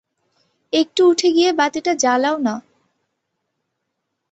একটু 0.73 1.01
উঠে 1.07 1.29
গিয়ে 1.35 1.49
বাতিটা 1.53 1.91
জ্বালাও 1.95 2.37
না। 2.37 2.55